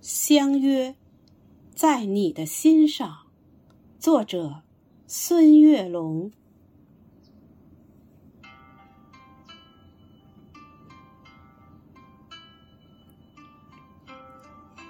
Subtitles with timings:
[0.00, 0.96] 相约，
[1.74, 3.26] 在你的心上。
[3.98, 4.62] 作者：
[5.06, 6.32] 孙月龙。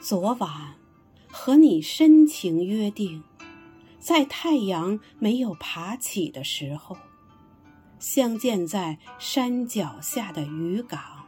[0.00, 0.76] 昨晚
[1.28, 3.24] 和你深情约定，
[3.98, 6.96] 在太阳没有爬起的时候，
[7.98, 11.19] 相见在山脚下的渔港。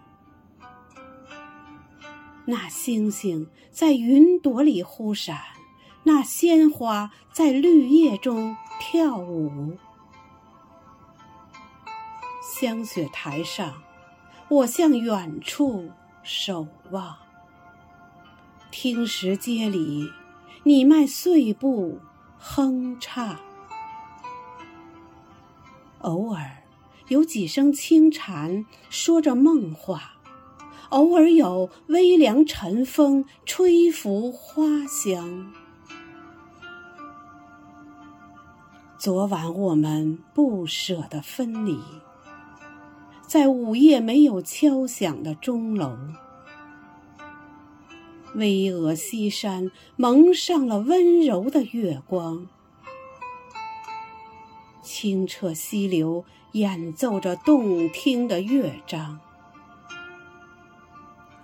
[2.45, 5.39] 那星星在云朵里忽闪，
[6.03, 9.77] 那鲜花在绿叶中跳舞。
[12.43, 13.83] 香雪台上，
[14.49, 15.91] 我向远处
[16.23, 17.17] 守望。
[18.71, 20.09] 听石阶里，
[20.65, 22.01] 你迈碎步
[22.39, 23.39] 哼唱。
[26.01, 26.65] 偶尔
[27.09, 30.15] 有几声轻蝉，说着梦话。
[30.93, 35.51] 偶尔有微凉晨风吹拂花香。
[38.99, 41.79] 昨晚我们不舍得分离，
[43.27, 45.97] 在午夜没有敲响的钟楼，
[48.35, 52.47] 巍峨西山蒙上了温柔的月光，
[54.83, 59.19] 清澈溪流演奏着动听的乐章。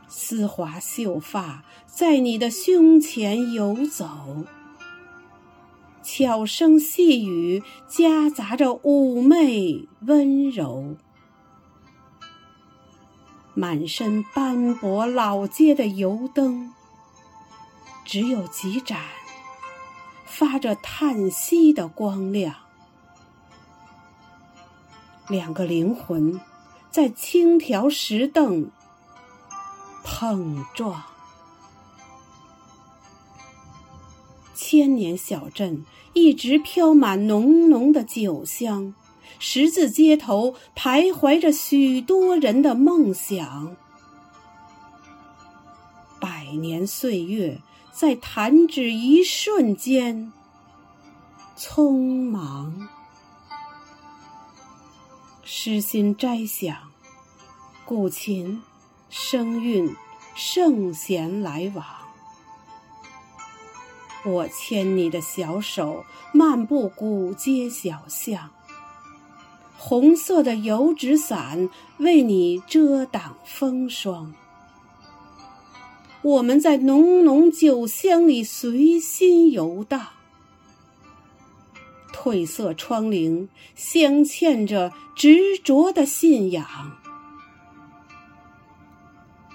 [0.09, 4.47] 丝滑秀发在你的胸前游走，
[6.03, 10.97] 悄声细语夹杂着妩媚温柔。
[13.53, 16.73] 满身斑驳老街的油灯，
[18.05, 19.01] 只有几盏，
[20.25, 22.55] 发着叹息的光亮。
[25.29, 26.41] 两个灵魂
[26.91, 28.71] 在轻条石凳。
[30.11, 31.01] 碰撞，
[34.55, 38.95] 千年小镇一直飘满浓浓的酒香，
[39.39, 43.77] 十字街头徘徊着许多人的梦想。
[46.19, 47.61] 百年岁月
[47.93, 50.33] 在弹指一瞬间，
[51.57, 52.89] 匆忙。
[55.45, 56.75] 诗心摘想，
[57.85, 58.63] 古琴。
[59.11, 59.95] 声韵，
[60.35, 61.85] 圣贤来往。
[64.25, 68.51] 我牵你的小手，漫步古街小巷。
[69.79, 74.35] 红色的油纸伞为你遮挡风霜。
[76.21, 80.09] 我们在浓浓酒香里随心游荡。
[82.13, 86.99] 褪色窗棂镶嵌着执着的信仰。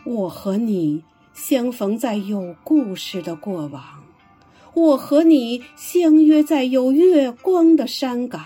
[0.06, 1.04] 我和你
[1.34, 4.04] 相逢在有故事的过往，
[4.74, 8.46] 我和你相约在有月光的山岗。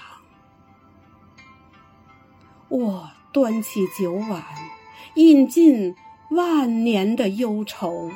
[2.69, 4.43] 我端起酒碗，
[5.15, 5.95] 饮尽
[6.29, 8.11] 万年的忧愁。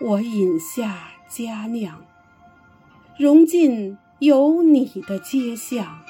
[0.00, 2.04] 我饮下佳酿，
[3.18, 6.00] 融进有你的街巷。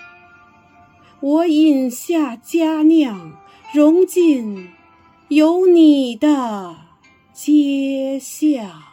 [1.20, 3.32] 我饮下佳酿，
[3.72, 4.70] 融进。
[5.30, 6.74] 有你的
[7.32, 8.89] 街巷。